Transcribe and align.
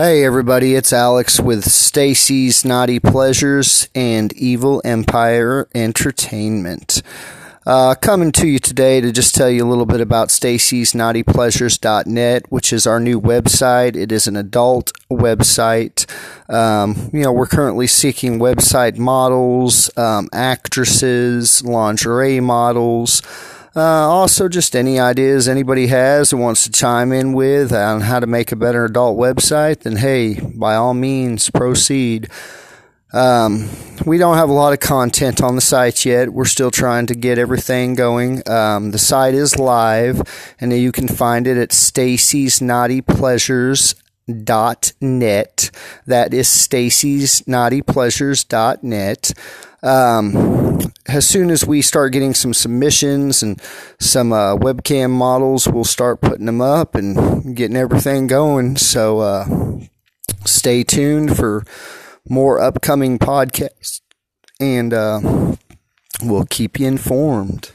Hey 0.00 0.24
everybody, 0.24 0.76
it's 0.76 0.92
Alex 0.92 1.40
with 1.40 1.64
Stacy's 1.64 2.64
Naughty 2.64 3.00
Pleasures 3.00 3.88
and 3.96 4.32
Evil 4.34 4.80
Empire 4.84 5.68
Entertainment. 5.74 7.02
Uh, 7.66 7.96
coming 7.96 8.30
to 8.30 8.46
you 8.46 8.60
today 8.60 9.00
to 9.00 9.10
just 9.10 9.34
tell 9.34 9.50
you 9.50 9.66
a 9.66 9.68
little 9.68 9.86
bit 9.86 10.00
about 10.00 10.30
Stacy's 10.30 10.94
Naughty 10.94 11.24
Pleasures.net, 11.24 12.44
which 12.48 12.72
is 12.72 12.86
our 12.86 13.00
new 13.00 13.20
website. 13.20 13.96
It 13.96 14.12
is 14.12 14.28
an 14.28 14.36
adult 14.36 14.92
website. 15.10 16.06
Um, 16.48 17.10
you 17.12 17.24
know, 17.24 17.32
we're 17.32 17.48
currently 17.48 17.88
seeking 17.88 18.38
website 18.38 18.98
models, 18.98 19.90
um, 19.98 20.28
actresses, 20.32 21.64
lingerie 21.64 22.38
models. 22.38 23.20
Uh, 23.78 24.08
also, 24.08 24.48
just 24.48 24.74
any 24.74 24.98
ideas 24.98 25.48
anybody 25.48 25.86
has 25.86 26.32
and 26.32 26.42
wants 26.42 26.64
to 26.64 26.70
chime 26.70 27.12
in 27.12 27.32
with 27.32 27.72
on 27.72 28.00
how 28.00 28.18
to 28.18 28.26
make 28.26 28.50
a 28.50 28.56
better 28.56 28.84
adult 28.84 29.16
website, 29.16 29.80
then 29.80 29.96
hey, 29.96 30.40
by 30.40 30.74
all 30.74 30.94
means, 30.94 31.48
proceed. 31.50 32.28
Um, 33.12 33.70
we 34.04 34.18
don't 34.18 34.36
have 34.36 34.48
a 34.48 34.52
lot 34.52 34.72
of 34.72 34.80
content 34.80 35.40
on 35.42 35.54
the 35.54 35.60
site 35.60 36.04
yet. 36.04 36.32
We're 36.32 36.44
still 36.44 36.72
trying 36.72 37.06
to 37.06 37.14
get 37.14 37.38
everything 37.38 37.94
going. 37.94 38.42
Um, 38.48 38.90
the 38.90 38.98
site 38.98 39.34
is 39.34 39.58
live, 39.58 40.22
and 40.60 40.72
you 40.72 40.90
can 40.90 41.06
find 41.06 41.46
it 41.46 41.56
at 41.56 41.72
Stacy's 41.72 42.60
Naughty 42.60 43.00
Pleasures 43.00 43.94
dot 44.44 44.92
net. 45.00 45.70
That 46.06 46.34
is 46.34 46.48
Stacy's 46.48 47.46
Naughty 47.46 47.82
Pleasures 47.82 48.44
dot 48.44 48.84
net. 48.84 49.32
Um, 49.82 50.80
as 51.06 51.26
soon 51.26 51.50
as 51.50 51.64
we 51.64 51.82
start 51.82 52.12
getting 52.12 52.34
some 52.34 52.52
submissions 52.52 53.42
and 53.42 53.60
some 53.98 54.32
uh, 54.32 54.56
webcam 54.56 55.10
models, 55.10 55.68
we'll 55.68 55.84
start 55.84 56.20
putting 56.20 56.46
them 56.46 56.60
up 56.60 56.94
and 56.94 57.56
getting 57.56 57.76
everything 57.76 58.26
going. 58.26 58.76
So 58.76 59.20
uh, 59.20 59.46
stay 60.44 60.82
tuned 60.82 61.36
for 61.36 61.64
more 62.28 62.60
upcoming 62.60 63.18
podcasts, 63.18 64.00
and 64.60 64.92
uh, 64.92 65.56
we'll 66.22 66.46
keep 66.46 66.78
you 66.78 66.86
informed. 66.86 67.70